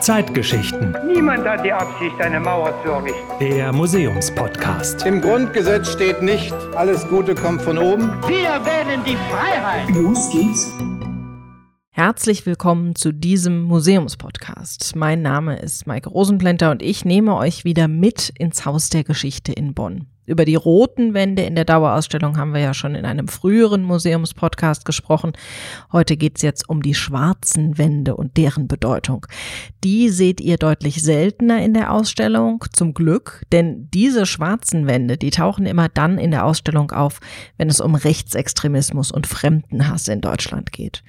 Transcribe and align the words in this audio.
Zeitgeschichten. 0.00 0.96
Niemand 1.06 1.46
hat 1.46 1.64
die 1.64 1.72
Absicht, 1.72 2.20
eine 2.20 2.40
Mauer 2.40 2.74
zu 2.82 2.90
errichten. 2.90 3.20
Der 3.38 3.72
Museumspodcast. 3.72 5.06
Im 5.06 5.20
Grundgesetz 5.20 5.92
steht 5.92 6.22
nicht, 6.22 6.52
alles 6.74 7.06
Gute 7.08 7.34
kommt 7.34 7.62
von 7.62 7.78
oben. 7.78 8.10
Wir 8.26 8.60
wählen 8.64 9.04
die 9.06 9.16
Freiheit. 9.30 9.88
Los 9.90 10.30
geht's. 10.32 10.72
Herzlich 11.90 12.46
willkommen 12.46 12.94
zu 12.94 13.12
diesem 13.12 13.62
Museumspodcast. 13.62 14.96
Mein 14.96 15.22
Name 15.22 15.58
ist 15.58 15.86
Maike 15.86 16.08
Rosenplenter 16.08 16.70
und 16.70 16.82
ich 16.82 17.04
nehme 17.04 17.36
euch 17.36 17.64
wieder 17.64 17.88
mit 17.88 18.32
ins 18.38 18.64
Haus 18.64 18.88
der 18.88 19.04
Geschichte 19.04 19.52
in 19.52 19.74
Bonn. 19.74 20.06
Über 20.30 20.44
die 20.44 20.54
roten 20.54 21.12
Wände 21.12 21.42
in 21.42 21.56
der 21.56 21.64
Dauerausstellung 21.64 22.36
haben 22.36 22.54
wir 22.54 22.60
ja 22.60 22.72
schon 22.72 22.94
in 22.94 23.04
einem 23.04 23.26
früheren 23.26 23.82
Museumspodcast 23.82 24.84
gesprochen. 24.84 25.32
Heute 25.90 26.16
geht's 26.16 26.42
jetzt 26.42 26.68
um 26.68 26.82
die 26.82 26.94
schwarzen 26.94 27.78
Wände 27.78 28.14
und 28.14 28.36
deren 28.36 28.68
Bedeutung. 28.68 29.26
Die 29.82 30.08
seht 30.08 30.40
ihr 30.40 30.56
deutlich 30.56 31.02
seltener 31.02 31.60
in 31.64 31.74
der 31.74 31.92
Ausstellung, 31.92 32.64
zum 32.72 32.94
Glück, 32.94 33.44
denn 33.50 33.88
diese 33.92 34.24
schwarzen 34.24 34.86
Wände, 34.86 35.16
die 35.16 35.30
tauchen 35.30 35.66
immer 35.66 35.88
dann 35.88 36.16
in 36.16 36.30
der 36.30 36.44
Ausstellung 36.44 36.92
auf, 36.92 37.18
wenn 37.58 37.68
es 37.68 37.80
um 37.80 37.96
Rechtsextremismus 37.96 39.10
und 39.10 39.26
Fremdenhass 39.26 40.06
in 40.06 40.20
Deutschland 40.20 40.70
geht. 40.70 41.02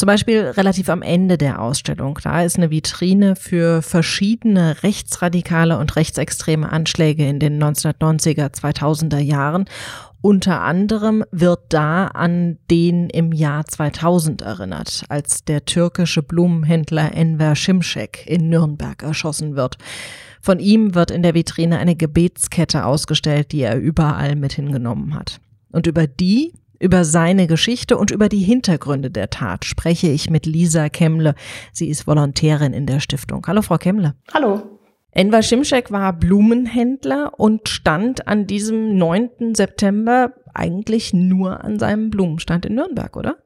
Zum 0.00 0.06
Beispiel 0.06 0.46
relativ 0.46 0.88
am 0.88 1.02
Ende 1.02 1.36
der 1.36 1.60
Ausstellung. 1.60 2.18
Da 2.22 2.42
ist 2.42 2.56
eine 2.56 2.70
Vitrine 2.70 3.36
für 3.36 3.82
verschiedene 3.82 4.82
rechtsradikale 4.82 5.76
und 5.76 5.94
rechtsextreme 5.94 6.72
Anschläge 6.72 7.28
in 7.28 7.38
den 7.38 7.62
1990er, 7.62 8.46
2000er 8.46 9.18
Jahren. 9.18 9.66
Unter 10.22 10.62
anderem 10.62 11.22
wird 11.32 11.64
da 11.68 12.06
an 12.06 12.56
den 12.70 13.10
im 13.10 13.34
Jahr 13.34 13.66
2000 13.66 14.40
erinnert, 14.40 15.04
als 15.10 15.44
der 15.44 15.66
türkische 15.66 16.22
Blumenhändler 16.22 17.14
Enver 17.14 17.54
Şimşek 17.54 18.26
in 18.26 18.48
Nürnberg 18.48 19.02
erschossen 19.02 19.54
wird. 19.54 19.76
Von 20.40 20.60
ihm 20.60 20.94
wird 20.94 21.10
in 21.10 21.22
der 21.22 21.34
Vitrine 21.34 21.78
eine 21.78 21.94
Gebetskette 21.94 22.86
ausgestellt, 22.86 23.52
die 23.52 23.60
er 23.60 23.78
überall 23.78 24.34
mit 24.34 24.54
hingenommen 24.54 25.14
hat. 25.14 25.42
Und 25.72 25.86
über 25.86 26.06
die 26.06 26.54
über 26.80 27.04
seine 27.04 27.46
Geschichte 27.46 27.96
und 27.96 28.10
über 28.10 28.28
die 28.28 28.38
Hintergründe 28.38 29.10
der 29.10 29.30
Tat 29.30 29.64
spreche 29.64 30.08
ich 30.08 30.30
mit 30.30 30.46
Lisa 30.46 30.88
Kemmle. 30.88 31.34
Sie 31.72 31.88
ist 31.88 32.06
Volontärin 32.06 32.72
in 32.72 32.86
der 32.86 33.00
Stiftung. 33.00 33.44
Hallo, 33.46 33.62
Frau 33.62 33.76
Kemmle. 33.76 34.14
Hallo. 34.34 34.62
Enver 35.12 35.42
Şimşek 35.42 35.90
war 35.90 36.12
Blumenhändler 36.12 37.32
und 37.38 37.68
stand 37.68 38.28
an 38.28 38.46
diesem 38.46 38.96
9. 38.96 39.54
September 39.54 40.32
eigentlich 40.54 41.12
nur 41.12 41.62
an 41.64 41.78
seinem 41.78 42.10
Blumenstand 42.10 42.64
in 42.64 42.76
Nürnberg, 42.76 43.16
oder? 43.16 43.36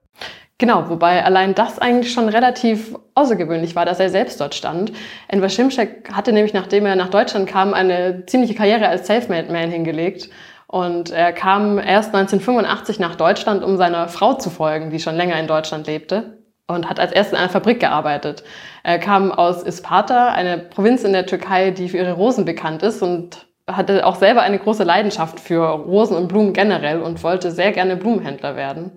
Genau, 0.58 0.88
wobei 0.88 1.24
allein 1.24 1.54
das 1.54 1.78
eigentlich 1.80 2.12
schon 2.12 2.28
relativ 2.28 2.94
außergewöhnlich 3.14 3.74
war, 3.74 3.84
dass 3.86 3.98
er 3.98 4.10
selbst 4.10 4.40
dort 4.40 4.54
stand. 4.54 4.92
Enver 5.26 5.48
Şimşek 5.48 6.12
hatte 6.12 6.32
nämlich, 6.32 6.52
nachdem 6.52 6.86
er 6.86 6.96
nach 6.96 7.08
Deutschland 7.10 7.48
kam, 7.48 7.74
eine 7.74 8.24
ziemliche 8.26 8.54
Karriere 8.54 8.86
als 8.86 9.06
Selfmade 9.06 9.50
Man 9.50 9.70
hingelegt 9.70 10.28
und 10.66 11.10
er 11.10 11.32
kam 11.32 11.78
erst 11.78 12.14
1985 12.14 12.98
nach 12.98 13.16
Deutschland, 13.16 13.62
um 13.62 13.76
seiner 13.76 14.08
Frau 14.08 14.34
zu 14.34 14.50
folgen, 14.50 14.90
die 14.90 15.00
schon 15.00 15.16
länger 15.16 15.38
in 15.38 15.46
Deutschland 15.46 15.86
lebte 15.86 16.38
und 16.66 16.88
hat 16.88 16.98
als 16.98 17.12
erstes 17.12 17.32
in 17.32 17.38
einer 17.38 17.52
Fabrik 17.52 17.80
gearbeitet. 17.80 18.44
Er 18.82 18.98
kam 18.98 19.32
aus 19.32 19.62
Isparta, 19.62 20.28
eine 20.28 20.58
Provinz 20.58 21.04
in 21.04 21.12
der 21.12 21.26
Türkei, 21.26 21.70
die 21.70 21.88
für 21.88 21.98
ihre 21.98 22.12
Rosen 22.12 22.44
bekannt 22.44 22.82
ist 22.82 23.02
und 23.02 23.46
hatte 23.70 24.06
auch 24.06 24.16
selber 24.16 24.42
eine 24.42 24.58
große 24.58 24.84
Leidenschaft 24.84 25.40
für 25.40 25.64
Rosen 25.64 26.16
und 26.16 26.28
Blumen 26.28 26.52
generell 26.52 27.00
und 27.00 27.22
wollte 27.22 27.50
sehr 27.50 27.72
gerne 27.72 27.96
Blumenhändler 27.96 28.56
werden. 28.56 28.92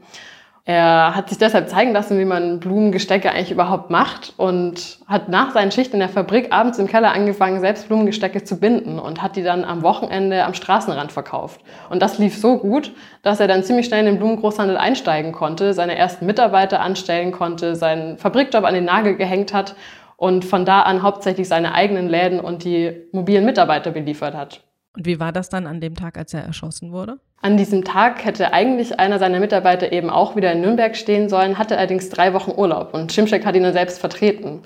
Er 0.67 1.15
hat 1.15 1.29
sich 1.29 1.37
deshalb 1.37 1.69
zeigen 1.69 1.93
lassen, 1.93 2.19
wie 2.19 2.25
man 2.25 2.59
Blumengestecke 2.59 3.31
eigentlich 3.31 3.51
überhaupt 3.51 3.89
macht 3.89 4.33
und 4.35 4.99
hat 5.07 5.29
nach 5.29 5.53
seinen 5.53 5.71
Schichten 5.71 5.93
in 5.93 6.01
der 6.01 6.09
Fabrik 6.09 6.51
abends 6.51 6.77
im 6.77 6.87
Keller 6.87 7.13
angefangen, 7.13 7.61
selbst 7.61 7.87
Blumengestecke 7.87 8.43
zu 8.43 8.59
binden 8.59 8.99
und 8.99 9.21
hat 9.21 9.37
die 9.37 9.43
dann 9.43 9.63
am 9.63 9.81
Wochenende 9.81 10.43
am 10.43 10.53
Straßenrand 10.53 11.13
verkauft. 11.13 11.61
Und 11.89 12.01
das 12.01 12.17
lief 12.17 12.37
so 12.37 12.57
gut, 12.57 12.91
dass 13.23 13.39
er 13.39 13.47
dann 13.47 13.63
ziemlich 13.63 13.85
schnell 13.85 14.01
in 14.01 14.07
den 14.07 14.19
Blumengroßhandel 14.19 14.75
einsteigen 14.75 15.31
konnte, 15.31 15.73
seine 15.73 15.97
ersten 15.97 16.25
Mitarbeiter 16.25 16.81
anstellen 16.81 17.31
konnte, 17.31 17.77
seinen 17.77 18.17
Fabrikjob 18.17 18.65
an 18.65 18.73
den 18.73 18.83
Nagel 18.83 19.15
gehängt 19.15 19.53
hat 19.53 19.73
und 20.17 20.43
von 20.43 20.65
da 20.65 20.81
an 20.81 21.01
hauptsächlich 21.01 21.47
seine 21.47 21.75
eigenen 21.75 22.09
Läden 22.09 22.41
und 22.41 22.65
die 22.65 23.07
mobilen 23.13 23.45
Mitarbeiter 23.45 23.91
beliefert 23.91 24.35
hat. 24.35 24.66
Und 24.97 25.05
wie 25.05 25.19
war 25.19 25.31
das 25.31 25.49
dann 25.49 25.67
an 25.67 25.79
dem 25.79 25.93
Tag, 25.93 26.17
als 26.17 26.33
er 26.33 26.41
erschossen 26.41 26.91
wurde? 26.91 27.19
An 27.43 27.55
diesem 27.55 27.83
Tag 27.83 28.25
hätte 28.25 28.51
eigentlich 28.51 28.99
einer 28.99 29.19
seiner 29.19 29.39
Mitarbeiter 29.39 29.91
eben 29.91 30.09
auch 30.09 30.35
wieder 30.35 30.51
in 30.51 30.61
Nürnberg 30.61 30.95
stehen 30.95 31.29
sollen, 31.29 31.59
hatte 31.59 31.77
allerdings 31.77 32.09
drei 32.09 32.33
Wochen 32.33 32.49
Urlaub 32.49 32.95
und 32.95 33.13
Schimschek 33.13 33.45
hat 33.45 33.55
ihn 33.55 33.61
dann 33.61 33.73
selbst 33.73 33.99
vertreten. 33.99 34.63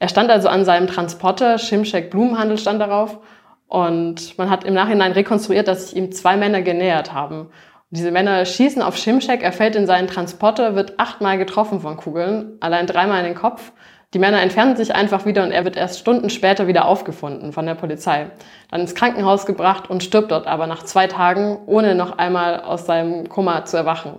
Er 0.00 0.08
stand 0.08 0.30
also 0.30 0.48
an 0.48 0.64
seinem 0.64 0.88
Transporter, 0.88 1.58
Schimschek 1.58 2.10
Blumenhandel 2.10 2.58
stand 2.58 2.80
darauf 2.80 3.20
und 3.68 4.36
man 4.36 4.50
hat 4.50 4.64
im 4.64 4.74
Nachhinein 4.74 5.12
rekonstruiert, 5.12 5.68
dass 5.68 5.90
sich 5.90 5.96
ihm 5.96 6.10
zwei 6.10 6.36
Männer 6.36 6.62
genähert 6.62 7.14
haben. 7.14 7.42
Und 7.42 7.50
diese 7.90 8.10
Männer 8.10 8.44
schießen 8.44 8.82
auf 8.82 8.96
Schimschek, 8.96 9.44
er 9.44 9.52
fällt 9.52 9.76
in 9.76 9.86
seinen 9.86 10.08
Transporter, 10.08 10.74
wird 10.74 10.98
achtmal 10.98 11.38
getroffen 11.38 11.78
von 11.80 11.96
Kugeln, 11.96 12.56
allein 12.58 12.88
dreimal 12.88 13.20
in 13.20 13.26
den 13.26 13.34
Kopf 13.36 13.72
die 14.14 14.18
Männer 14.18 14.40
entfernen 14.40 14.76
sich 14.76 14.94
einfach 14.94 15.26
wieder 15.26 15.44
und 15.44 15.50
er 15.50 15.64
wird 15.64 15.76
erst 15.76 15.98
Stunden 15.98 16.30
später 16.30 16.66
wieder 16.66 16.86
aufgefunden 16.86 17.52
von 17.52 17.66
der 17.66 17.74
Polizei. 17.74 18.30
Dann 18.70 18.80
ins 18.80 18.94
Krankenhaus 18.94 19.44
gebracht 19.44 19.90
und 19.90 20.02
stirbt 20.02 20.30
dort 20.30 20.46
aber 20.46 20.66
nach 20.66 20.82
zwei 20.84 21.06
Tagen, 21.06 21.58
ohne 21.66 21.94
noch 21.94 22.16
einmal 22.16 22.60
aus 22.60 22.86
seinem 22.86 23.28
Koma 23.28 23.66
zu 23.66 23.76
erwachen. 23.76 24.14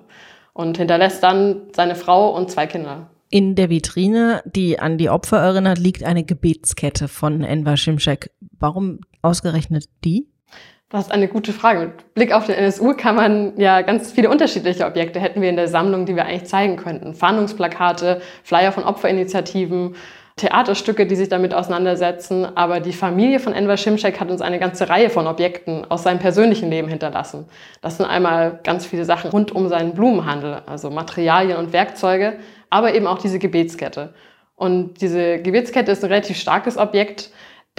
Und 0.53 0.77
hinterlässt 0.77 1.23
dann 1.23 1.61
seine 1.75 1.95
Frau 1.95 2.35
und 2.35 2.51
zwei 2.51 2.67
Kinder. 2.67 3.09
In 3.31 3.55
der 3.55 3.69
Vitrine, 3.69 4.41
die 4.45 4.79
an 4.79 4.97
die 4.97 5.09
Opfer 5.09 5.37
erinnert, 5.37 5.77
liegt 5.79 6.03
eine 6.03 6.23
Gebetskette 6.23 7.07
von 7.07 7.43
Enver 7.43 7.77
Şimşek. 7.77 8.31
Warum 8.59 8.99
ausgerechnet 9.21 9.85
die? 10.03 10.27
Das 10.91 11.05
ist 11.05 11.11
eine 11.11 11.27
gute 11.27 11.53
Frage. 11.53 11.79
Mit 11.81 12.13
Blick 12.15 12.33
auf 12.33 12.47
den 12.47 12.55
NSU 12.55 12.95
kann 12.95 13.15
man 13.15 13.53
ja 13.57 13.83
ganz 13.83 14.11
viele 14.11 14.27
unterschiedliche 14.27 14.87
Objekte 14.87 15.19
hätten 15.19 15.39
wir 15.39 15.49
in 15.49 15.55
der 15.55 15.67
Sammlung, 15.67 16.07
die 16.07 16.15
wir 16.15 16.25
eigentlich 16.25 16.49
zeigen 16.49 16.77
könnten. 16.77 17.13
Fahndungsplakate, 17.13 18.23
Flyer 18.43 18.71
von 18.71 18.83
Opferinitiativen, 18.83 19.95
Theaterstücke, 20.37 21.05
die 21.05 21.15
sich 21.15 21.29
damit 21.29 21.53
auseinandersetzen. 21.53 22.57
Aber 22.57 22.79
die 22.79 22.93
Familie 22.93 23.39
von 23.39 23.53
Enver 23.53 23.77
Şimşek 23.77 24.19
hat 24.19 24.31
uns 24.31 24.41
eine 24.41 24.57
ganze 24.57 24.89
Reihe 24.89 25.11
von 25.11 25.27
Objekten 25.27 25.85
aus 25.91 26.01
seinem 26.01 26.17
persönlichen 26.17 26.71
Leben 26.71 26.87
hinterlassen. 26.87 27.45
Das 27.81 27.97
sind 27.97 28.07
einmal 28.07 28.59
ganz 28.63 28.87
viele 28.87 29.05
Sachen 29.05 29.29
rund 29.29 29.51
um 29.51 29.67
seinen 29.67 29.93
Blumenhandel, 29.93 30.63
also 30.65 30.89
Materialien 30.89 31.57
und 31.57 31.71
Werkzeuge, 31.71 32.39
aber 32.71 32.95
eben 32.95 33.05
auch 33.05 33.19
diese 33.19 33.37
Gebetskette. 33.37 34.15
Und 34.55 35.01
diese 35.01 35.37
Gebetskette 35.37 35.91
ist 35.91 36.03
ein 36.03 36.09
relativ 36.09 36.37
starkes 36.37 36.79
Objekt, 36.79 37.29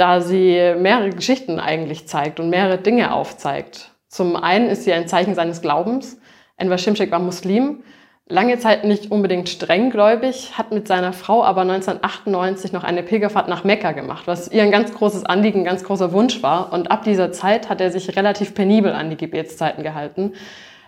da 0.00 0.22
sie 0.22 0.74
mehrere 0.78 1.10
Geschichten 1.10 1.60
eigentlich 1.60 2.08
zeigt 2.08 2.40
und 2.40 2.48
mehrere 2.48 2.78
Dinge 2.78 3.12
aufzeigt. 3.12 3.92
Zum 4.08 4.34
einen 4.34 4.70
ist 4.70 4.84
sie 4.84 4.94
ein 4.94 5.06
Zeichen 5.06 5.34
seines 5.34 5.60
Glaubens. 5.60 6.18
Enver 6.56 6.78
Şimşek 6.78 7.10
war 7.10 7.18
Muslim, 7.18 7.82
lange 8.26 8.58
Zeit 8.58 8.84
nicht 8.84 9.10
unbedingt 9.10 9.50
strenggläubig, 9.50 10.56
hat 10.56 10.72
mit 10.72 10.88
seiner 10.88 11.12
Frau 11.12 11.44
aber 11.44 11.60
1998 11.60 12.72
noch 12.72 12.82
eine 12.82 13.02
Pilgerfahrt 13.02 13.48
nach 13.48 13.62
Mekka 13.64 13.92
gemacht, 13.92 14.26
was 14.26 14.50
ihr 14.50 14.62
ein 14.62 14.70
ganz 14.70 14.94
großes 14.94 15.26
Anliegen, 15.26 15.60
ein 15.60 15.66
ganz 15.66 15.84
großer 15.84 16.12
Wunsch 16.12 16.42
war. 16.42 16.72
Und 16.72 16.90
ab 16.90 17.04
dieser 17.04 17.30
Zeit 17.30 17.68
hat 17.68 17.82
er 17.82 17.90
sich 17.90 18.16
relativ 18.16 18.54
penibel 18.54 18.92
an 18.92 19.10
die 19.10 19.18
Gebetszeiten 19.18 19.82
gehalten 19.82 20.32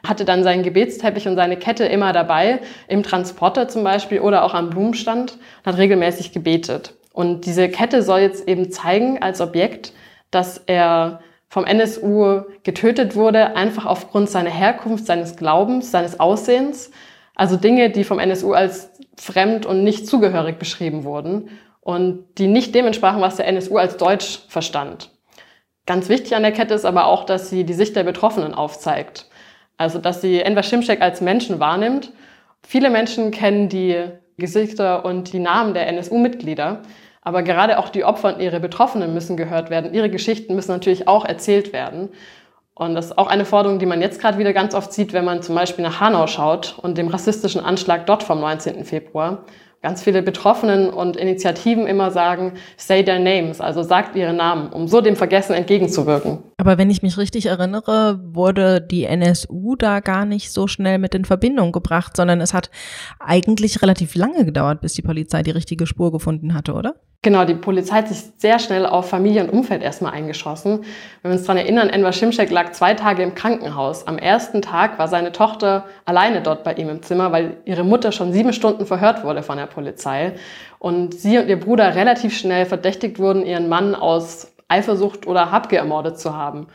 hatte 0.05 0.25
dann 0.25 0.43
seinen 0.43 0.65
Gebetsteppich 0.65 1.29
und 1.29 1.37
seine 1.37 1.57
Kette 1.57 1.85
immer 1.85 2.13
dabei, 2.13 2.59
im 2.89 3.05
Transporter 3.05 3.69
zum 3.69 3.85
Beispiel 3.85 4.19
oder 4.19 4.43
auch 4.43 4.53
am 4.53 4.69
Blumenstand 4.69 5.39
hat 5.65 5.79
regelmäßig 5.79 6.33
gebetet. 6.33 6.95
Und 7.13 7.47
diese 7.47 7.69
Kette 7.69 8.03
soll 8.03 8.21
jetzt 8.21 8.49
eben 8.49 8.71
zeigen 8.71 9.23
als 9.23 9.41
Objekt, 9.41 9.93
dass 10.31 10.59
er 10.67 11.21
vom 11.49 11.65
NSU 11.65 12.43
getötet 12.63 13.15
wurde, 13.15 13.55
einfach 13.57 13.85
aufgrund 13.85 14.31
seiner 14.31 14.51
Herkunft, 14.51 15.05
seines 15.05 15.37
Glaubens, 15.37 15.91
seines 15.91 16.19
Aussehens. 16.19 16.91
Also 17.35 17.57
Dinge, 17.57 17.91
die 17.91 18.05
vom 18.05 18.19
NSU 18.19 18.55
als 18.55 18.91
fremd 19.17 19.67
und 19.67 19.85
nicht 19.85 20.07
zugehörig 20.07 20.59
beschrieben 20.59 21.05
wurden 21.05 21.51
und 21.81 22.25
die 22.39 22.47
nicht 22.47 22.75
dem 22.75 22.87
entsprachen, 22.87 23.21
was 23.21 23.37
der 23.37 23.49
NSU 23.49 23.77
als 23.77 23.97
Deutsch 23.99 24.41
verstand. 24.49 25.11
Ganz 25.85 26.09
wichtig 26.09 26.37
an 26.37 26.43
der 26.43 26.53
Kette 26.53 26.75
ist 26.75 26.85
aber 26.85 27.07
auch, 27.07 27.25
dass 27.25 27.51
sie 27.51 27.65
die 27.65 27.75
Sicht 27.75 27.97
der 27.97 28.05
Betroffenen 28.05 28.55
aufzeigt. 28.55 29.27
Also, 29.77 29.99
dass 29.99 30.21
sie 30.21 30.41
Enver 30.41 30.63
Şimşek 30.63 31.01
als 31.03 31.21
Menschen 31.21 31.59
wahrnimmt. 31.59 32.13
Viele 32.63 32.89
Menschen 32.89 33.33
kennen 33.33 33.69
die 33.69 33.97
Gesichter 34.39 35.05
und 35.05 35.33
die 35.33 35.41
Namen 35.41 35.75
der 35.75 35.89
NSU-Mitglieder. 35.89 36.83
Aber 37.23 37.43
gerade 37.43 37.79
auch 37.79 37.89
die 37.89 38.05
Opfer 38.05 38.35
und 38.35 38.41
ihre 38.41 38.61
Betroffenen 38.61 39.15
müssen 39.15 39.37
gehört 39.37 39.71
werden. 39.71 39.95
Ihre 39.95 40.11
Geschichten 40.11 40.55
müssen 40.55 40.73
natürlich 40.73 41.09
auch 41.09 41.25
erzählt 41.25 41.73
werden. 41.73 42.11
Und 42.75 42.95
das 42.95 43.07
ist 43.07 43.19
auch 43.19 43.29
eine 43.29 43.45
Forderung, 43.45 43.79
die 43.79 43.87
man 43.87 44.01
jetzt 44.01 44.21
gerade 44.21 44.39
wieder 44.39 44.53
ganz 44.53 44.75
oft 44.75 44.93
sieht, 44.93 45.13
wenn 45.13 45.25
man 45.25 45.43
zum 45.43 45.55
Beispiel 45.55 45.85
nach 45.85 46.01
Hanau 46.01 46.27
schaut 46.27 46.79
und 46.83 46.99
dem 46.99 47.09
rassistischen 47.09 47.61
Anschlag 47.61 48.07
dort 48.07 48.23
vom 48.23 48.41
19. 48.41 48.85
Februar 48.85 49.45
ganz 49.83 50.03
viele 50.03 50.23
Betroffenen 50.23 50.91
und 50.91 51.17
Initiativen 51.17 51.87
immer 51.87 52.11
sagen, 52.13 52.53
say 52.77 53.03
their 53.03 53.19
names, 53.19 53.61
also 53.61 53.83
sagt 53.83 54.15
ihre 54.15 54.33
Namen, 54.33 54.73
um 54.73 54.87
so 54.87 55.01
dem 55.01 55.17
Vergessen 55.17 55.55
entgegenzuwirken. 55.55 56.39
Aber 56.59 56.79
wenn 56.79 56.89
ich 56.89 57.03
mich 57.03 57.19
richtig 57.19 57.47
erinnere, 57.47 58.21
wurde 58.23 58.81
die 58.81 59.05
NSU 59.05 59.75
da 59.77 60.01
gar 60.01 60.25
nicht 60.25 60.53
so 60.53 60.69
schnell 60.69 60.99
mit 60.99 61.15
in 61.15 61.25
Verbindung 61.25 61.73
gebracht, 61.73 62.17
sondern 62.17 62.41
es 62.41 62.55
hat 62.55 62.71
eigentlich 63.19 63.83
relativ 63.83 64.15
lange 64.15 64.45
gedauert, 64.45 64.81
bis 64.81 64.95
die 64.95 65.03
Polizei 65.03 65.43
die 65.43 65.51
richtige 65.51 65.87
Spur 65.87 66.13
gefunden 66.13 66.55
hatte, 66.55 66.75
oder? 66.75 66.95
Genau, 67.25 67.45
die 67.45 67.55
Polizei 67.55 67.99
hat 67.99 68.09
sich 68.09 68.19
sehr 68.39 68.59
schnell 68.59 68.85
auf 68.85 69.09
Familie 69.09 69.45
und 69.45 69.51
Umfeld 69.51 69.81
erstmal 69.81 70.13
eingeschossen. 70.13 70.81
Wenn 71.23 71.31
wir 71.31 71.39
uns 71.39 71.45
daran 71.45 71.59
erinnern, 71.59 71.89
Enver 71.89 72.13
Şimşek 72.13 72.51
lag 72.51 72.73
zwei 72.73 72.95
Tage 72.95 73.23
im 73.23 73.37
Krankenhaus. 73.37 74.09
Am 74.09 74.19
ersten 74.19 74.61
Tag 74.61 74.99
war 74.99 75.07
seine 75.07 75.31
Tochter 75.31 75.85
alleine 76.05 76.43
dort 76.43 76.65
bei 76.65 76.75
ihm 76.75 76.89
im 76.89 77.01
Zimmer, 77.01 77.31
weil 77.31 77.59
ihre 77.65 77.85
Mutter 77.85 78.11
schon 78.11 78.33
sieben 78.33 78.53
Stunden 78.53 78.87
verhört 78.87 79.23
wurde 79.23 79.45
von 79.45 79.57
der 79.57 79.67
Polizei. 79.67 80.33
Und 80.81 81.15
sie 81.15 81.39
und 81.39 81.47
ihr 81.47 81.61
Bruder 81.61 81.95
relativ 81.95 82.37
schnell 82.37 82.67
verdächtigt 82.67 83.21
wurden, 83.21 83.47
ihren 83.47 83.69
Mann 83.69 83.95
aus 83.95 84.53
Eifersucht 84.67 85.25
oder 85.29 85.53
Habgier 85.53 85.79
ermordet 85.79 86.19
zu 86.19 86.37
haben. 86.37 86.67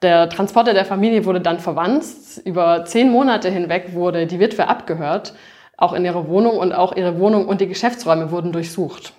Der 0.00 0.30
Transporter 0.30 0.72
der 0.72 0.86
Familie 0.86 1.26
wurde 1.26 1.42
dann 1.42 1.58
verwandt. 1.58 2.06
Über 2.46 2.86
zehn 2.86 3.10
Monate 3.10 3.50
hinweg 3.50 3.92
wurde 3.92 4.26
die 4.26 4.40
Witwe 4.40 4.68
abgehört, 4.68 5.34
auch 5.76 5.92
in 5.92 6.06
ihrer 6.06 6.28
Wohnung 6.28 6.56
und 6.56 6.72
auch 6.72 6.96
ihre 6.96 7.18
Wohnung 7.18 7.46
und 7.46 7.60
die 7.60 7.68
Geschäftsräume 7.68 8.30
wurden 8.30 8.52
durchsucht. 8.52 9.12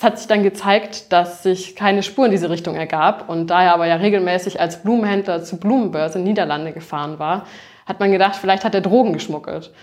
Es 0.00 0.04
hat 0.04 0.16
sich 0.16 0.28
dann 0.28 0.42
gezeigt, 0.42 1.12
dass 1.12 1.42
sich 1.42 1.76
keine 1.76 2.02
Spur 2.02 2.24
in 2.24 2.30
diese 2.30 2.48
Richtung 2.48 2.74
ergab 2.74 3.28
und 3.28 3.48
da 3.48 3.64
er 3.64 3.74
aber 3.74 3.86
ja 3.86 3.96
regelmäßig 3.96 4.58
als 4.58 4.82
Blumenhändler 4.82 5.42
zur 5.42 5.60
Blumenbörse 5.60 6.16
in 6.16 6.24
Niederlande 6.24 6.72
gefahren 6.72 7.18
war, 7.18 7.44
hat 7.84 8.00
man 8.00 8.10
gedacht, 8.10 8.36
vielleicht 8.36 8.64
hat 8.64 8.74
er 8.74 8.80
Drogen 8.80 9.12
geschmuggelt. 9.12 9.74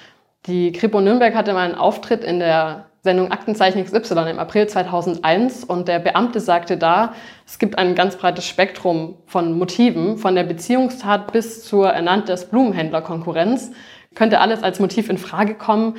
Die 0.48 0.72
Kripo 0.72 1.02
Nürnberg 1.02 1.36
hatte 1.36 1.54
mal 1.54 1.66
einen 1.66 1.76
Auftritt 1.76 2.24
in 2.24 2.40
der 2.40 2.86
Sendung 3.04 3.32
Aktenzeichen 3.32 3.86
XY 3.86 4.32
im 4.32 4.40
April 4.40 4.66
2001 4.66 5.64
und 5.64 5.88
der 5.88 6.00
Beamte 6.00 6.40
sagte 6.40 6.78
da, 6.78 7.14
es 7.46 7.60
gibt 7.60 7.78
ein 7.78 7.94
ganz 7.94 8.16
breites 8.16 8.48
Spektrum 8.48 9.18
von 9.28 9.56
Motiven, 9.56 10.18
von 10.18 10.34
der 10.34 10.46
Beziehungstat 10.46 11.32
bis 11.32 11.64
zur 11.64 11.90
ernannten 11.90 12.36
Blumenhändlerkonkurrenz, 12.50 13.70
könnte 14.16 14.40
alles 14.40 14.64
als 14.64 14.80
Motiv 14.80 15.12
in 15.12 15.20
Frage 15.20 15.54
kommen. 15.54 15.98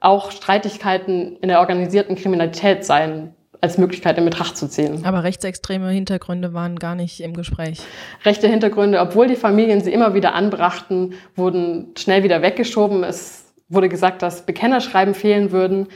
Auch 0.00 0.32
Streitigkeiten 0.32 1.36
in 1.36 1.48
der 1.48 1.60
organisierten 1.60 2.14
Kriminalität 2.14 2.84
seien 2.84 3.34
als 3.64 3.78
Möglichkeit 3.78 4.18
in 4.18 4.26
Betracht 4.26 4.58
zu 4.58 4.68
ziehen. 4.68 5.04
Aber 5.04 5.24
rechtsextreme 5.24 5.88
Hintergründe 5.88 6.52
waren 6.52 6.78
gar 6.78 6.94
nicht 6.94 7.20
im 7.20 7.32
Gespräch. 7.32 7.80
Rechte 8.24 8.46
Hintergründe, 8.46 9.00
obwohl 9.00 9.26
die 9.26 9.36
Familien 9.36 9.80
sie 9.80 9.90
immer 9.90 10.12
wieder 10.12 10.34
anbrachten, 10.34 11.14
wurden 11.34 11.92
schnell 11.96 12.22
wieder 12.22 12.42
weggeschoben. 12.42 13.02
Es 13.04 13.46
wurde 13.70 13.88
gesagt, 13.88 14.20
dass 14.20 14.44
Bekennerschreiben 14.44 15.14
fehlen 15.14 15.50
würden. 15.50 15.88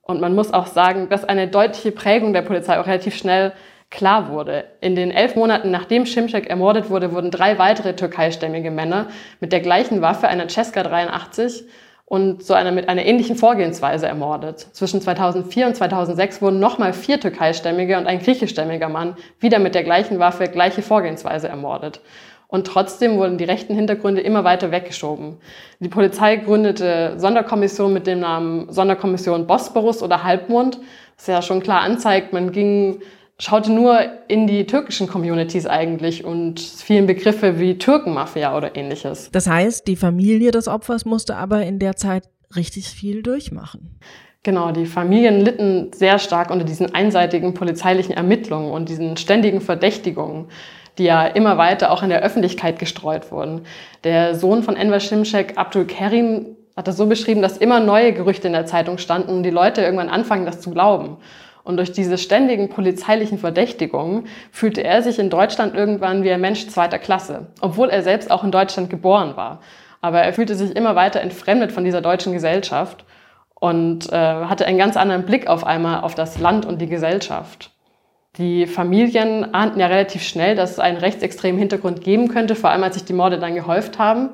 Und 0.00 0.22
man 0.22 0.34
muss 0.34 0.52
auch 0.52 0.66
sagen, 0.66 1.10
dass 1.10 1.24
eine 1.24 1.46
deutliche 1.46 1.92
Prägung 1.92 2.32
der 2.32 2.42
Polizei 2.42 2.80
auch 2.80 2.86
relativ 2.86 3.14
schnell 3.14 3.52
klar 3.90 4.30
wurde. 4.30 4.64
In 4.80 4.94
den 4.96 5.10
elf 5.10 5.36
Monaten, 5.36 5.70
nachdem 5.70 6.06
Şimşek 6.06 6.48
ermordet 6.48 6.88
wurde, 6.88 7.12
wurden 7.12 7.30
drei 7.30 7.58
weitere 7.58 7.94
türkeistämmige 7.94 8.70
Männer 8.70 9.08
mit 9.40 9.52
der 9.52 9.60
gleichen 9.60 10.00
Waffe, 10.00 10.26
einer 10.28 10.48
Cesca 10.48 10.82
83, 10.82 11.64
und 12.10 12.42
so 12.42 12.54
einer 12.54 12.72
mit 12.72 12.88
einer 12.88 13.04
ähnlichen 13.04 13.36
Vorgehensweise 13.36 14.08
ermordet. 14.08 14.58
Zwischen 14.72 15.00
2004 15.00 15.68
und 15.68 15.76
2006 15.76 16.42
wurden 16.42 16.58
nochmal 16.58 16.92
vier 16.92 17.20
türkeistämmige 17.20 17.96
und 17.96 18.08
ein 18.08 18.18
griechischstämmiger 18.18 18.88
Mann 18.88 19.14
wieder 19.38 19.60
mit 19.60 19.76
der 19.76 19.84
gleichen 19.84 20.18
Waffe, 20.18 20.48
gleiche 20.48 20.82
Vorgehensweise 20.82 21.46
ermordet. 21.46 22.00
Und 22.48 22.66
trotzdem 22.66 23.16
wurden 23.16 23.38
die 23.38 23.44
rechten 23.44 23.76
Hintergründe 23.76 24.22
immer 24.22 24.42
weiter 24.42 24.72
weggeschoben. 24.72 25.36
Die 25.78 25.88
Polizei 25.88 26.34
gründete 26.34 27.14
Sonderkommission 27.16 27.92
mit 27.92 28.08
dem 28.08 28.18
Namen 28.18 28.72
Sonderkommission 28.72 29.46
Bosporus 29.46 30.02
oder 30.02 30.24
Halbmond, 30.24 30.80
was 31.16 31.28
ja 31.28 31.42
schon 31.42 31.62
klar 31.62 31.82
anzeigt, 31.82 32.32
man 32.32 32.50
ging 32.50 33.02
schaute 33.40 33.72
nur 33.72 33.98
in 34.28 34.46
die 34.46 34.66
türkischen 34.66 35.08
Communities 35.08 35.66
eigentlich 35.66 36.24
und 36.24 36.60
vielen 36.60 37.06
Begriffe 37.06 37.58
wie 37.58 37.78
Türkenmafia 37.78 38.56
oder 38.56 38.76
ähnliches. 38.76 39.30
Das 39.32 39.48
heißt, 39.48 39.88
die 39.88 39.96
Familie 39.96 40.50
des 40.50 40.68
Opfers 40.68 41.04
musste 41.04 41.36
aber 41.36 41.62
in 41.62 41.78
der 41.78 41.96
Zeit 41.96 42.24
richtig 42.54 42.88
viel 42.88 43.22
durchmachen. 43.22 43.98
Genau, 44.42 44.72
die 44.72 44.86
Familien 44.86 45.40
litten 45.40 45.90
sehr 45.92 46.18
stark 46.18 46.50
unter 46.50 46.64
diesen 46.64 46.94
einseitigen 46.94 47.52
polizeilichen 47.54 48.14
Ermittlungen 48.14 48.72
und 48.72 48.88
diesen 48.88 49.16
ständigen 49.16 49.60
Verdächtigungen, 49.60 50.46
die 50.98 51.04
ja 51.04 51.26
immer 51.26 51.58
weiter 51.58 51.90
auch 51.90 52.02
in 52.02 52.08
der 52.08 52.22
Öffentlichkeit 52.22 52.78
gestreut 52.78 53.30
wurden. 53.32 53.62
Der 54.04 54.34
Sohn 54.34 54.62
von 54.62 54.76
Enver 54.76 55.00
Şimşek, 55.00 55.56
Abdul 55.56 55.84
Kerim, 55.84 56.56
hat 56.76 56.88
das 56.88 56.96
so 56.96 57.06
beschrieben, 57.06 57.42
dass 57.42 57.58
immer 57.58 57.80
neue 57.80 58.12
Gerüchte 58.12 58.46
in 58.46 58.54
der 58.54 58.64
Zeitung 58.64 58.96
standen 58.96 59.30
und 59.30 59.42
die 59.42 59.50
Leute 59.50 59.82
irgendwann 59.82 60.08
anfangen, 60.08 60.46
das 60.46 60.60
zu 60.60 60.70
glauben. 60.70 61.18
Und 61.62 61.76
durch 61.76 61.92
diese 61.92 62.18
ständigen 62.18 62.68
polizeilichen 62.68 63.38
Verdächtigungen 63.38 64.26
fühlte 64.50 64.82
er 64.82 65.02
sich 65.02 65.18
in 65.18 65.30
Deutschland 65.30 65.74
irgendwann 65.74 66.22
wie 66.22 66.30
ein 66.30 66.40
Mensch 66.40 66.68
zweiter 66.68 66.98
Klasse, 66.98 67.48
obwohl 67.60 67.90
er 67.90 68.02
selbst 68.02 68.30
auch 68.30 68.44
in 68.44 68.50
Deutschland 68.50 68.90
geboren 68.90 69.36
war. 69.36 69.60
Aber 70.00 70.20
er 70.20 70.32
fühlte 70.32 70.54
sich 70.54 70.74
immer 70.74 70.96
weiter 70.96 71.20
entfremdet 71.20 71.72
von 71.72 71.84
dieser 71.84 72.00
deutschen 72.00 72.32
Gesellschaft 72.32 73.04
und 73.54 74.10
äh, 74.10 74.16
hatte 74.16 74.66
einen 74.66 74.78
ganz 74.78 74.96
anderen 74.96 75.26
Blick 75.26 75.46
auf 75.46 75.66
einmal 75.66 76.00
auf 76.00 76.14
das 76.14 76.38
Land 76.38 76.64
und 76.64 76.80
die 76.80 76.88
Gesellschaft. 76.88 77.70
Die 78.38 78.66
Familien 78.66 79.54
ahnten 79.54 79.80
ja 79.80 79.88
relativ 79.88 80.22
schnell, 80.22 80.54
dass 80.54 80.72
es 80.72 80.78
einen 80.78 80.96
rechtsextremen 80.96 81.58
Hintergrund 81.58 82.00
geben 82.00 82.28
könnte, 82.28 82.54
vor 82.54 82.70
allem 82.70 82.84
als 82.84 82.94
sich 82.94 83.04
die 83.04 83.12
Morde 83.12 83.38
dann 83.38 83.54
gehäuft 83.54 83.98
haben. 83.98 84.30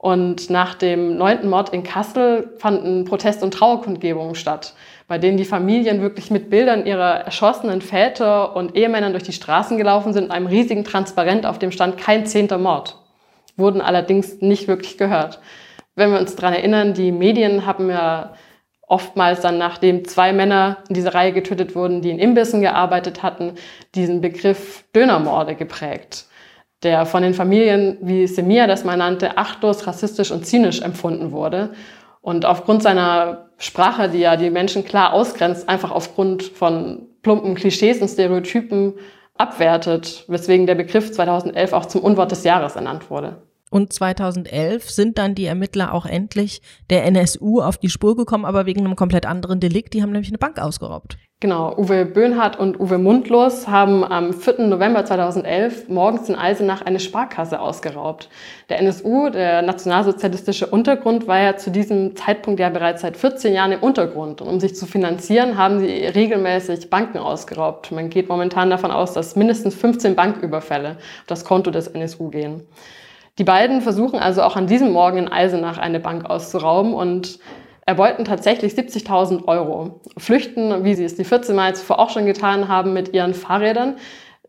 Und 0.00 0.48
nach 0.48 0.74
dem 0.74 1.16
neunten 1.18 1.50
Mord 1.50 1.70
in 1.70 1.82
Kassel 1.82 2.54
fanden 2.56 3.04
Protest- 3.04 3.42
und 3.42 3.52
Trauerkundgebungen 3.52 4.34
statt 4.34 4.74
bei 5.10 5.18
denen 5.18 5.36
die 5.36 5.44
Familien 5.44 6.02
wirklich 6.02 6.30
mit 6.30 6.50
Bildern 6.50 6.86
ihrer 6.86 7.24
erschossenen 7.24 7.82
Väter 7.82 8.54
und 8.54 8.76
Ehemännern 8.76 9.10
durch 9.10 9.24
die 9.24 9.32
Straßen 9.32 9.76
gelaufen 9.76 10.12
sind, 10.12 10.30
einem 10.30 10.46
riesigen 10.46 10.84
Transparent, 10.84 11.46
auf 11.46 11.58
dem 11.58 11.72
stand 11.72 11.98
kein 11.98 12.26
zehnter 12.26 12.58
Mord, 12.58 12.96
wurden 13.56 13.80
allerdings 13.80 14.40
nicht 14.40 14.68
wirklich 14.68 14.98
gehört. 14.98 15.40
Wenn 15.96 16.12
wir 16.12 16.20
uns 16.20 16.36
daran 16.36 16.54
erinnern, 16.54 16.94
die 16.94 17.10
Medien 17.10 17.66
haben 17.66 17.90
ja 17.90 18.34
oftmals 18.86 19.40
dann, 19.40 19.58
nachdem 19.58 20.04
zwei 20.04 20.32
Männer 20.32 20.76
in 20.88 20.94
dieser 20.94 21.12
Reihe 21.12 21.32
getötet 21.32 21.74
wurden, 21.74 22.02
die 22.02 22.10
in 22.10 22.20
Imbissen 22.20 22.60
gearbeitet 22.60 23.24
hatten, 23.24 23.54
diesen 23.96 24.20
Begriff 24.20 24.84
Dönermorde 24.94 25.56
geprägt, 25.56 26.26
der 26.82 27.06
von 27.06 27.22
den 27.22 27.34
Familien, 27.34 27.98
wie 28.00 28.26
Semia 28.26 28.66
das 28.66 28.84
mal 28.84 28.96
nannte, 28.96 29.36
achtlos, 29.36 29.86
rassistisch 29.86 30.30
und 30.30 30.46
zynisch 30.46 30.80
empfunden 30.80 31.32
wurde 31.32 31.70
und 32.22 32.44
aufgrund 32.44 32.82
seiner 32.82 33.50
Sprache, 33.58 34.08
die 34.08 34.20
ja 34.20 34.36
die 34.36 34.50
Menschen 34.50 34.84
klar 34.84 35.12
ausgrenzt, 35.12 35.68
einfach 35.68 35.90
aufgrund 35.90 36.42
von 36.42 37.06
plumpen 37.22 37.54
Klischees 37.54 38.00
und 38.00 38.08
Stereotypen 38.08 38.94
abwertet, 39.36 40.24
weswegen 40.28 40.66
der 40.66 40.74
Begriff 40.74 41.12
2011 41.12 41.72
auch 41.72 41.86
zum 41.86 42.02
Unwort 42.02 42.30
des 42.30 42.44
Jahres 42.44 42.76
ernannt 42.76 43.10
wurde. 43.10 43.42
Und 43.70 43.92
2011 43.92 44.90
sind 44.90 45.16
dann 45.16 45.36
die 45.36 45.46
Ermittler 45.46 45.94
auch 45.94 46.04
endlich 46.04 46.60
der 46.90 47.04
NSU 47.06 47.60
auf 47.60 47.78
die 47.78 47.88
Spur 47.88 48.16
gekommen, 48.16 48.44
aber 48.44 48.66
wegen 48.66 48.80
einem 48.80 48.96
komplett 48.96 49.26
anderen 49.26 49.60
Delikt. 49.60 49.94
Die 49.94 50.02
haben 50.02 50.10
nämlich 50.10 50.30
eine 50.30 50.38
Bank 50.38 50.58
ausgeraubt. 50.58 51.16
Genau, 51.42 51.74
Uwe 51.78 52.04
Böhnhardt 52.04 52.58
und 52.58 52.78
Uwe 52.78 52.98
Mundlos 52.98 53.66
haben 53.66 54.04
am 54.04 54.34
4. 54.34 54.66
November 54.66 55.06
2011 55.06 55.88
morgens 55.88 56.28
in 56.28 56.34
Eisenach 56.34 56.82
eine 56.82 57.00
Sparkasse 57.00 57.60
ausgeraubt. 57.60 58.28
Der 58.68 58.78
NSU, 58.80 59.30
der 59.30 59.62
nationalsozialistische 59.62 60.66
Untergrund, 60.66 61.28
war 61.28 61.38
ja 61.38 61.56
zu 61.56 61.70
diesem 61.70 62.14
Zeitpunkt 62.14 62.60
ja 62.60 62.68
bereits 62.68 63.00
seit 63.00 63.16
14 63.16 63.54
Jahren 63.54 63.72
im 63.72 63.80
Untergrund. 63.80 64.42
Und 64.42 64.48
um 64.48 64.60
sich 64.60 64.76
zu 64.76 64.84
finanzieren, 64.84 65.56
haben 65.56 65.80
sie 65.80 65.86
regelmäßig 65.86 66.90
Banken 66.90 67.16
ausgeraubt. 67.16 67.90
Man 67.90 68.10
geht 68.10 68.28
momentan 68.28 68.68
davon 68.68 68.90
aus, 68.90 69.14
dass 69.14 69.34
mindestens 69.34 69.74
15 69.76 70.14
Banküberfälle 70.16 70.90
auf 70.90 71.26
das 71.26 71.46
Konto 71.46 71.70
des 71.70 71.86
NSU 71.86 72.28
gehen. 72.28 72.64
Die 73.38 73.44
beiden 73.44 73.80
versuchen 73.80 74.18
also 74.18 74.42
auch 74.42 74.56
an 74.56 74.66
diesem 74.66 74.92
Morgen 74.92 75.18
in 75.18 75.28
Eisenach 75.28 75.78
eine 75.78 76.00
Bank 76.00 76.28
auszurauben 76.28 76.94
und 76.94 77.38
erbeuten 77.86 78.24
tatsächlich 78.24 78.74
70.000 78.74 79.46
Euro, 79.46 80.00
flüchten, 80.16 80.84
wie 80.84 80.94
sie 80.94 81.04
es 81.04 81.16
die 81.16 81.24
14 81.24 81.56
Mal 81.56 81.74
zuvor 81.74 81.98
auch 81.98 82.10
schon 82.10 82.26
getan 82.26 82.68
haben, 82.68 82.92
mit 82.92 83.14
ihren 83.14 83.34
Fahrrädern 83.34 83.96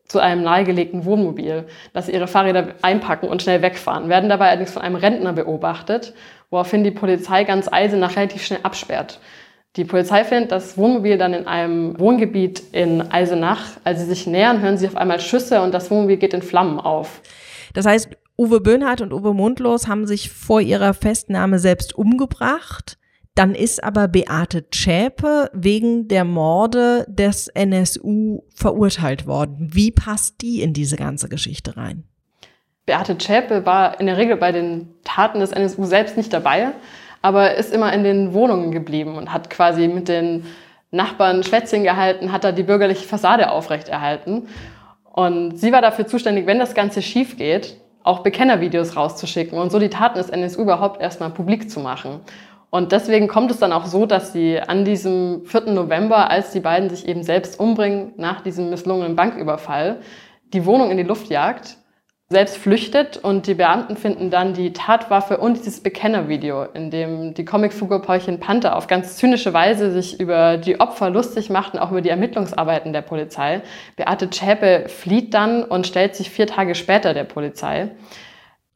zu 0.07 0.19
einem 0.19 0.43
nahegelegten 0.43 1.05
Wohnmobil, 1.05 1.65
dass 1.93 2.07
sie 2.07 2.11
ihre 2.11 2.27
Fahrräder 2.27 2.75
einpacken 2.81 3.29
und 3.29 3.41
schnell 3.41 3.61
wegfahren, 3.61 4.09
werden 4.09 4.29
dabei 4.29 4.49
allerdings 4.49 4.71
von 4.71 4.81
einem 4.81 4.97
Rentner 4.97 5.31
beobachtet, 5.31 6.13
woraufhin 6.49 6.83
die 6.83 6.91
Polizei 6.91 7.45
ganz 7.45 7.71
Eisenach 7.71 8.17
relativ 8.17 8.43
schnell 8.43 8.59
absperrt. 8.63 9.19
Die 9.77 9.85
Polizei 9.85 10.25
findet 10.25 10.51
das 10.51 10.77
Wohnmobil 10.77 11.17
dann 11.17 11.33
in 11.33 11.47
einem 11.47 11.97
Wohngebiet 11.97 12.61
in 12.73 13.09
Eisenach. 13.09 13.77
Als 13.85 14.01
sie 14.01 14.05
sich 14.05 14.27
nähern, 14.27 14.61
hören 14.61 14.77
sie 14.77 14.85
auf 14.85 14.97
einmal 14.97 15.21
Schüsse 15.21 15.61
und 15.61 15.73
das 15.73 15.89
Wohnmobil 15.89 16.17
geht 16.17 16.33
in 16.33 16.41
Flammen 16.41 16.77
auf. 16.77 17.21
Das 17.73 17.85
heißt, 17.85 18.09
Uwe 18.37 18.61
Böhnhardt 18.61 19.01
und 19.01 19.13
Uwe 19.13 19.33
Mundlos 19.33 19.87
haben 19.87 20.07
sich 20.07 20.31
vor 20.31 20.61
ihrer 20.61 20.93
Festnahme 20.93 21.59
selbst 21.59 21.95
umgebracht. 21.95 22.97
Dann 23.35 23.55
ist 23.55 23.83
aber 23.83 24.07
Beate 24.07 24.69
Zschäpe 24.69 25.49
wegen 25.53 26.07
der 26.07 26.25
Morde 26.25 27.05
des 27.07 27.47
NSU 27.47 28.43
verurteilt 28.53 29.25
worden. 29.25 29.69
Wie 29.71 29.91
passt 29.91 30.41
die 30.41 30.61
in 30.61 30.73
diese 30.73 30.97
ganze 30.97 31.29
Geschichte 31.29 31.77
rein? 31.77 32.03
Beate 32.85 33.17
Zschäpe 33.17 33.65
war 33.65 33.99
in 33.99 34.07
der 34.07 34.17
Regel 34.17 34.35
bei 34.37 34.51
den 34.51 34.89
Taten 35.03 35.39
des 35.39 35.51
NSU 35.51 35.85
selbst 35.85 36.17
nicht 36.17 36.33
dabei, 36.33 36.71
aber 37.21 37.55
ist 37.55 37.73
immer 37.73 37.93
in 37.93 38.03
den 38.03 38.33
Wohnungen 38.33 38.71
geblieben 38.71 39.15
und 39.15 39.31
hat 39.31 39.49
quasi 39.49 39.87
mit 39.87 40.07
den 40.07 40.45
Nachbarn 40.89 41.43
Schwätzchen 41.43 41.83
gehalten, 41.83 42.31
hat 42.31 42.43
da 42.43 42.51
die 42.51 42.63
bürgerliche 42.63 43.07
Fassade 43.07 43.49
aufrechterhalten. 43.49 44.47
Und 45.03 45.57
sie 45.57 45.71
war 45.71 45.81
dafür 45.81 46.07
zuständig, 46.07 46.47
wenn 46.47 46.59
das 46.59 46.73
Ganze 46.73 47.01
schief 47.01 47.37
geht, 47.37 47.80
auch 48.03 48.19
Bekennervideos 48.19 48.95
rauszuschicken 48.95 49.57
und 49.57 49.71
so 49.71 49.79
die 49.79 49.89
Taten 49.89 50.17
des 50.17 50.29
NSU 50.29 50.61
überhaupt 50.61 51.01
erstmal 51.01 51.29
publik 51.29 51.69
zu 51.69 51.79
machen. 51.79 52.21
Und 52.69 52.93
deswegen 52.93 53.27
kommt 53.27 53.51
es 53.51 53.59
dann 53.59 53.73
auch 53.73 53.85
so, 53.85 54.05
dass 54.05 54.31
sie 54.31 54.59
an 54.59 54.85
diesem 54.85 55.45
4. 55.45 55.71
November, 55.71 56.29
als 56.29 56.51
die 56.51 56.61
beiden 56.61 56.89
sich 56.89 57.05
eben 57.07 57.21
selbst 57.21 57.59
umbringen, 57.59 58.13
nach 58.15 58.41
diesem 58.41 58.69
misslungenen 58.69 59.15
Banküberfall, 59.15 59.99
die 60.53 60.65
Wohnung 60.65 60.89
in 60.89 60.97
die 60.97 61.03
Luft 61.03 61.29
jagt, 61.29 61.77
selbst 62.31 62.57
flüchtet 62.57 63.17
und 63.17 63.45
die 63.45 63.55
Beamten 63.55 63.97
finden 63.97 64.29
dann 64.29 64.53
die 64.53 64.71
Tatwaffe 64.71 65.37
und 65.37 65.57
dieses 65.57 65.81
Bekennervideo, 65.81 66.63
in 66.73 66.89
dem 66.89 67.33
die 67.33 67.43
Comicfigur 67.43 68.01
Paulchen 68.01 68.39
Panther 68.39 68.77
auf 68.77 68.87
ganz 68.87 69.17
zynische 69.17 69.53
Weise 69.53 69.91
sich 69.91 70.17
über 70.19 70.55
die 70.57 70.79
Opfer 70.79 71.09
lustig 71.09 71.49
macht 71.49 71.73
und 71.73 71.79
auch 71.79 71.91
über 71.91 71.99
die 71.99 72.09
Ermittlungsarbeiten 72.09 72.93
der 72.93 73.01
Polizei. 73.01 73.61
Beate 73.97 74.29
Zschäpe 74.29 74.85
flieht 74.87 75.33
dann 75.33 75.63
und 75.63 75.85
stellt 75.85 76.15
sich 76.15 76.29
vier 76.29 76.47
Tage 76.47 76.73
später 76.73 77.13
der 77.13 77.25
Polizei. 77.25 77.89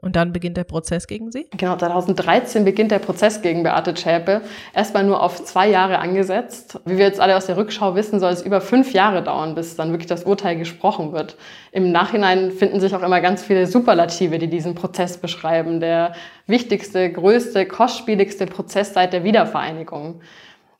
Und 0.05 0.15
dann 0.15 0.33
beginnt 0.33 0.55
der 0.55 0.65
Prozess 0.65 1.07
gegen 1.07 1.31
Sie? 1.31 1.47
Genau, 1.57 1.75
2013 1.75 2.63
beginnt 2.63 2.91
der 2.91 2.99
Prozess 2.99 3.41
gegen 3.41 3.63
Beate 3.63 3.95
Zschäpe. 3.95 4.41
Erstmal 4.71 5.03
nur 5.03 5.19
auf 5.19 5.43
zwei 5.43 5.67
Jahre 5.67 5.97
angesetzt. 5.97 6.79
Wie 6.85 6.99
wir 6.99 7.07
jetzt 7.07 7.19
alle 7.19 7.35
aus 7.35 7.47
der 7.47 7.57
Rückschau 7.57 7.95
wissen, 7.95 8.19
soll 8.19 8.31
es 8.31 8.43
über 8.43 8.61
fünf 8.61 8.93
Jahre 8.93 9.23
dauern, 9.23 9.55
bis 9.55 9.75
dann 9.75 9.89
wirklich 9.89 10.05
das 10.05 10.23
Urteil 10.23 10.57
gesprochen 10.57 11.11
wird. 11.11 11.37
Im 11.71 11.91
Nachhinein 11.91 12.51
finden 12.51 12.79
sich 12.79 12.93
auch 12.93 13.01
immer 13.01 13.19
ganz 13.19 13.43
viele 13.43 13.65
Superlative, 13.65 14.37
die 14.37 14.47
diesen 14.47 14.75
Prozess 14.75 15.17
beschreiben. 15.17 15.79
Der 15.79 16.13
wichtigste, 16.45 17.11
größte, 17.11 17.65
kostspieligste 17.65 18.45
Prozess 18.45 18.93
seit 18.93 19.11
der 19.11 19.23
Wiedervereinigung. 19.23 20.21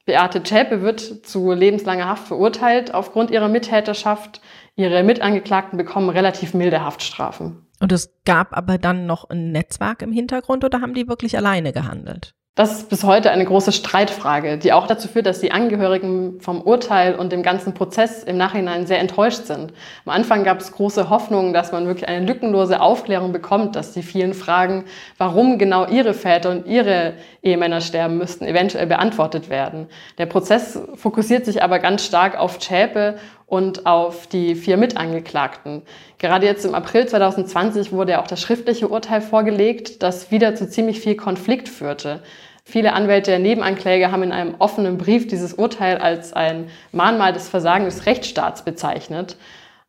Beate 0.06 0.44
Zschäpe 0.44 0.84
wird 0.84 1.00
zu 1.00 1.52
lebenslanger 1.52 2.08
Haft 2.08 2.28
verurteilt 2.28 2.94
aufgrund 2.94 3.32
ihrer 3.32 3.48
Mittäterschaft. 3.48 4.40
Ihre 4.76 5.02
Mitangeklagten 5.02 5.78
bekommen 5.80 6.10
relativ 6.10 6.54
milde 6.54 6.86
Haftstrafen. 6.86 7.65
Und 7.80 7.92
es 7.92 8.14
gab 8.26 8.56
aber 8.56 8.78
dann 8.78 9.06
noch 9.06 9.30
ein 9.30 9.52
Netzwerk 9.52 10.02
im 10.02 10.12
Hintergrund 10.12 10.64
oder 10.64 10.82
haben 10.82 10.94
die 10.94 11.08
wirklich 11.08 11.38
alleine 11.38 11.74
gehandelt? 11.74 12.34
Das 12.58 12.72
ist 12.72 12.90
bis 12.90 13.04
heute 13.04 13.32
eine 13.32 13.44
große 13.44 13.74
Streitfrage, 13.74 14.58
die 14.58 14.72
auch 14.72 14.88
dazu 14.88 15.10
führt, 15.10 15.26
dass 15.26 15.42
die 15.42 15.52
Angehörigen 15.52 16.40
vom 16.40 16.62
Urteil 16.62 17.16
und 17.16 17.34
dem 17.34 17.44
ganzen 17.44 17.74
Prozess 17.74 18.24
im 18.24 18.38
Nachhinein 18.38 18.88
sehr 18.88 19.00
enttäuscht 19.00 19.44
sind. 19.44 19.74
Am 20.06 20.14
Anfang 20.14 20.46
gab 20.46 20.62
es 20.62 20.72
große 20.72 21.10
Hoffnungen, 21.10 21.52
dass 21.52 21.74
man 21.74 21.86
wirklich 21.86 22.08
eine 22.08 22.26
lückenlose 22.26 22.80
Aufklärung 22.80 23.34
bekommt, 23.34 23.76
dass 23.76 23.92
die 23.92 24.04
vielen 24.04 24.34
Fragen, 24.34 24.86
warum 25.18 25.58
genau 25.58 25.86
ihre 25.86 26.14
Väter 26.14 26.50
und 26.50 26.66
ihre 26.66 27.16
Ehemänner 27.44 27.82
sterben 27.82 28.18
müssten, 28.18 28.46
eventuell 28.46 28.88
beantwortet 28.88 29.50
werden. 29.50 29.88
Der 30.18 30.26
Prozess 30.26 30.80
fokussiert 30.96 31.44
sich 31.44 31.62
aber 31.62 31.80
ganz 31.80 32.06
stark 32.06 32.40
auf 32.40 32.60
Schäpe 32.62 33.18
und 33.48 33.86
auf 33.86 34.28
die 34.28 34.56
vier 34.56 34.78
Mitangeklagten. 34.78 35.84
Gerade 36.18 36.46
jetzt 36.46 36.66
im 36.66 36.74
April 36.74 37.08
2020 37.08 37.92
wurde 37.92 38.14
ja 38.14 38.22
auch 38.22 38.28
das 38.28 38.42
schriftliche 38.42 38.88
Urteil 38.88 39.22
vorgelegt, 39.22 40.02
das 40.02 40.32
wieder 40.32 40.56
zu 40.56 40.68
ziemlich 40.68 41.00
viel 41.00 41.16
Konflikt 41.16 41.70
führte. 41.70 42.22
Viele 42.64 42.94
Anwälte 42.94 43.30
der 43.30 43.40
Nebenankläger 43.40 44.12
haben 44.12 44.24
in 44.24 44.32
einem 44.32 44.56
offenen 44.58 44.98
Brief 44.98 45.28
dieses 45.28 45.54
Urteil 45.54 46.00
als 46.00 46.34
ein 46.34 46.70
Mahnmal 46.92 47.32
des 47.32 47.48
Versagen 47.48 47.86
des 47.86 48.08
Rechtsstaats 48.08 48.66
bezeichnet. 48.66 49.38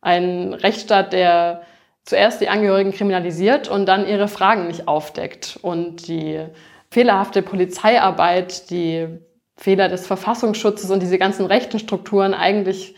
Ein 0.02 0.52
Rechtsstaat, 0.52 1.14
der 1.14 1.62
zuerst 2.04 2.42
die 2.42 2.50
Angehörigen 2.50 2.92
kriminalisiert 2.92 3.68
und 3.68 3.86
dann 3.86 4.06
ihre 4.06 4.28
Fragen 4.28 4.66
nicht 4.66 4.86
aufdeckt 4.86 5.58
und 5.62 6.06
die 6.06 6.44
fehlerhafte 6.90 7.40
Polizeiarbeit, 7.40 8.68
die 8.70 9.08
Fehler 9.56 9.88
des 9.88 10.06
Verfassungsschutzes 10.06 10.90
und 10.90 11.00
diese 11.00 11.18
ganzen 11.18 11.46
rechten 11.46 11.78
Strukturen 11.78 12.34
eigentlich 12.34 12.94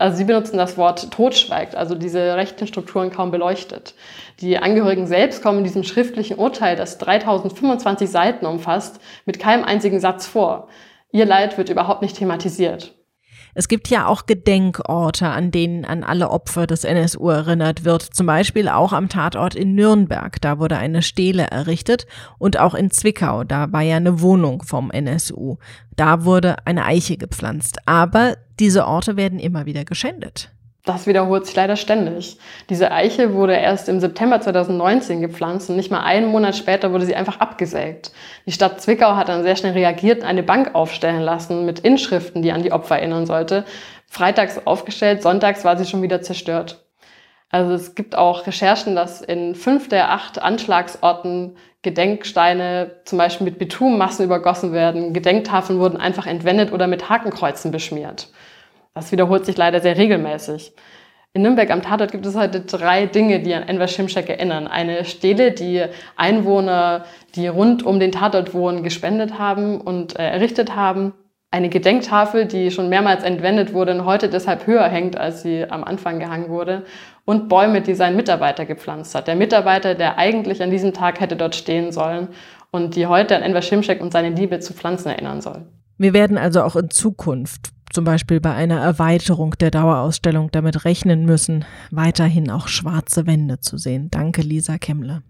also 0.00 0.16
Sie 0.16 0.24
benutzen 0.24 0.56
das 0.56 0.78
Wort 0.78 1.10
totschweigt, 1.10 1.74
also 1.76 1.94
diese 1.94 2.34
rechten 2.34 2.66
Strukturen 2.66 3.10
kaum 3.10 3.30
beleuchtet. 3.30 3.94
Die 4.40 4.56
Angehörigen 4.56 5.06
selbst 5.06 5.42
kommen 5.42 5.58
in 5.58 5.64
diesem 5.64 5.84
schriftlichen 5.84 6.38
Urteil, 6.38 6.74
das 6.74 6.96
3025 6.96 8.08
Seiten 8.08 8.46
umfasst, 8.46 9.00
mit 9.26 9.38
keinem 9.38 9.62
einzigen 9.62 10.00
Satz 10.00 10.26
vor. 10.26 10.68
Ihr 11.12 11.26
Leid 11.26 11.58
wird 11.58 11.68
überhaupt 11.68 12.00
nicht 12.00 12.16
thematisiert. 12.16 12.94
Es 13.54 13.68
gibt 13.68 13.88
ja 13.88 14.06
auch 14.06 14.26
Gedenkorte, 14.26 15.28
an 15.28 15.50
denen 15.50 15.84
an 15.84 16.04
alle 16.04 16.30
Opfer 16.30 16.66
des 16.66 16.84
NSU 16.84 17.28
erinnert 17.30 17.84
wird. 17.84 18.02
Zum 18.02 18.26
Beispiel 18.26 18.68
auch 18.68 18.92
am 18.92 19.08
Tatort 19.08 19.54
in 19.54 19.74
Nürnberg. 19.74 20.40
Da 20.40 20.58
wurde 20.58 20.76
eine 20.76 21.02
Stele 21.02 21.44
errichtet. 21.44 22.06
Und 22.38 22.58
auch 22.58 22.74
in 22.74 22.90
Zwickau. 22.90 23.44
Da 23.44 23.72
war 23.72 23.82
ja 23.82 23.96
eine 23.96 24.20
Wohnung 24.20 24.62
vom 24.62 24.90
NSU. 24.90 25.56
Da 25.96 26.24
wurde 26.24 26.66
eine 26.66 26.84
Eiche 26.84 27.16
gepflanzt. 27.16 27.78
Aber 27.86 28.36
diese 28.58 28.86
Orte 28.86 29.16
werden 29.16 29.38
immer 29.38 29.66
wieder 29.66 29.84
geschändet. 29.84 30.50
Das 30.84 31.06
wiederholt 31.06 31.44
sich 31.44 31.54
leider 31.54 31.76
ständig. 31.76 32.38
Diese 32.70 32.90
Eiche 32.90 33.34
wurde 33.34 33.54
erst 33.54 33.88
im 33.90 34.00
September 34.00 34.40
2019 34.40 35.20
gepflanzt 35.20 35.68
und 35.68 35.76
nicht 35.76 35.90
mal 35.90 36.02
einen 36.02 36.28
Monat 36.28 36.56
später 36.56 36.92
wurde 36.92 37.04
sie 37.04 37.14
einfach 37.14 37.38
abgesägt. 37.38 38.12
Die 38.46 38.52
Stadt 38.52 38.80
Zwickau 38.80 39.14
hat 39.14 39.28
dann 39.28 39.42
sehr 39.42 39.56
schnell 39.56 39.74
reagiert 39.74 40.22
und 40.22 40.28
eine 40.28 40.42
Bank 40.42 40.74
aufstellen 40.74 41.20
lassen 41.20 41.66
mit 41.66 41.80
Inschriften, 41.80 42.40
die 42.40 42.52
an 42.52 42.62
die 42.62 42.72
Opfer 42.72 42.98
erinnern 42.98 43.26
sollte. 43.26 43.64
Freitags 44.06 44.66
aufgestellt, 44.66 45.22
sonntags 45.22 45.64
war 45.64 45.76
sie 45.76 45.84
schon 45.84 46.02
wieder 46.02 46.22
zerstört. 46.22 46.82
Also 47.50 47.74
es 47.74 47.94
gibt 47.94 48.16
auch 48.16 48.46
Recherchen, 48.46 48.94
dass 48.94 49.20
in 49.20 49.54
fünf 49.54 49.88
der 49.88 50.12
acht 50.12 50.40
Anschlagsorten 50.40 51.56
Gedenksteine 51.82 52.96
zum 53.04 53.18
Beispiel 53.18 53.46
mit 53.46 53.58
Bitumenmassen 53.58 54.24
übergossen 54.24 54.72
werden. 54.72 55.12
Gedenktafeln 55.12 55.78
wurden 55.78 55.96
einfach 55.96 56.26
entwendet 56.26 56.72
oder 56.72 56.86
mit 56.86 57.08
Hakenkreuzen 57.08 57.70
beschmiert. 57.70 58.28
Das 58.94 59.12
wiederholt 59.12 59.46
sich 59.46 59.56
leider 59.56 59.80
sehr 59.80 59.96
regelmäßig. 59.96 60.72
In 61.32 61.42
Nürnberg 61.42 61.70
am 61.70 61.80
Tatort 61.80 62.10
gibt 62.10 62.26
es 62.26 62.34
heute 62.34 62.62
drei 62.62 63.06
Dinge, 63.06 63.38
die 63.38 63.54
an 63.54 63.62
Enver 63.62 63.86
Schimschek 63.86 64.28
erinnern. 64.28 64.66
Eine 64.66 65.04
Stele, 65.04 65.52
die 65.52 65.84
Einwohner, 66.16 67.04
die 67.36 67.46
rund 67.46 67.84
um 67.86 68.00
den 68.00 68.10
Tatort 68.10 68.52
wohnen, 68.52 68.82
gespendet 68.82 69.38
haben 69.38 69.80
und 69.80 70.18
äh, 70.18 70.28
errichtet 70.28 70.74
haben. 70.74 71.12
Eine 71.52 71.68
Gedenktafel, 71.68 72.46
die 72.46 72.72
schon 72.72 72.88
mehrmals 72.88 73.22
entwendet 73.22 73.72
wurde 73.72 73.92
und 73.92 74.04
heute 74.04 74.28
deshalb 74.28 74.66
höher 74.66 74.88
hängt, 74.88 75.16
als 75.16 75.42
sie 75.42 75.70
am 75.70 75.84
Anfang 75.84 76.18
gehangen 76.18 76.48
wurde. 76.48 76.84
Und 77.24 77.48
Bäume, 77.48 77.80
die 77.80 77.94
sein 77.94 78.16
Mitarbeiter 78.16 78.66
gepflanzt 78.66 79.14
hat. 79.14 79.28
Der 79.28 79.36
Mitarbeiter, 79.36 79.94
der 79.94 80.18
eigentlich 80.18 80.64
an 80.64 80.72
diesem 80.72 80.92
Tag 80.92 81.20
hätte 81.20 81.36
dort 81.36 81.54
stehen 81.54 81.92
sollen 81.92 82.26
und 82.72 82.96
die 82.96 83.06
heute 83.06 83.36
an 83.36 83.42
Enver 83.42 83.62
Schimschek 83.62 84.00
und 84.00 84.12
seine 84.12 84.30
Liebe 84.30 84.58
zu 84.58 84.74
Pflanzen 84.74 85.10
erinnern 85.10 85.40
soll. 85.40 85.62
Wir 85.96 86.12
werden 86.12 86.38
also 86.38 86.62
auch 86.62 86.74
in 86.74 86.90
Zukunft 86.90 87.70
zum 87.90 88.04
Beispiel 88.04 88.40
bei 88.40 88.54
einer 88.54 88.80
Erweiterung 88.80 89.56
der 89.58 89.70
Dauerausstellung 89.70 90.50
damit 90.50 90.84
rechnen 90.84 91.24
müssen, 91.24 91.64
weiterhin 91.90 92.50
auch 92.50 92.68
schwarze 92.68 93.26
Wände 93.26 93.60
zu 93.60 93.78
sehen. 93.78 94.08
Danke, 94.10 94.42
Lisa 94.42 94.78
Kemmle. 94.78 95.22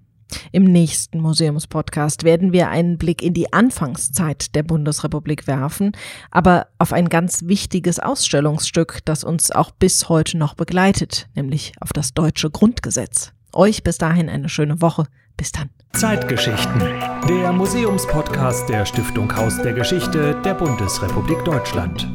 Im 0.52 0.64
nächsten 0.64 1.21
Museumspodcast 1.21 2.25
werden 2.25 2.52
wir 2.52 2.69
einen 2.69 2.99
Blick 2.99 3.23
in 3.23 3.35
die 3.35 3.52
Anfangszeit 3.52 4.55
der 4.55 4.62
Bundesrepublik 4.62 5.47
werfen, 5.47 5.93
aber 6.31 6.69
auf 6.79 6.93
ein 6.93 7.09
ganz 7.09 7.47
wichtiges 7.47 7.99
Ausstellungsstück, 7.99 9.00
das 9.05 9.25
uns 9.25 9.50
auch 9.50 9.71
bis 9.71 10.09
heute 10.09 10.38
noch 10.38 10.55
begleitet, 10.55 11.29
nämlich 11.35 11.73
auf 11.81 11.93
das 11.93 12.14
deutsche 12.14 12.50
Grundgesetz. 12.50 13.33
Euch 13.52 13.83
bis 13.83 13.99
dahin 13.99 14.29
eine 14.29 14.49
schöne 14.49 14.81
Woche. 14.81 15.05
Bis 15.37 15.52
dann. 15.52 15.71
Zeitgeschichten. 15.95 16.81
Der 17.29 17.52
Museumspodcast 17.52 18.69
der 18.69 18.85
Stiftung 18.85 19.35
Haus 19.35 19.61
der 19.62 19.73
Geschichte 19.73 20.40
der 20.45 20.55
Bundesrepublik 20.55 21.43
Deutschland. 21.45 22.07